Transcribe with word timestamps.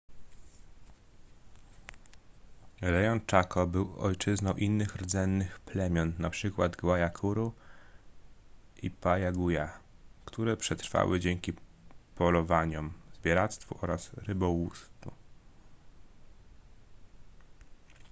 rejon 2.81 3.21
chaco 3.31 3.67
był 3.67 3.95
ojczyzną 3.99 4.53
innych 4.53 4.95
rdzennych 4.95 5.59
plemion 5.59 6.13
np. 6.19 6.49
guaycurú 6.77 7.51
i 8.81 8.91
payaguá 8.91 9.67
które 10.25 10.57
przetrwały 10.57 11.19
dzięki 11.19 11.53
polowaniom 12.15 12.93
zbieractwu 13.13 13.77
oraz 13.81 14.13
rybołówstwu 14.13 15.11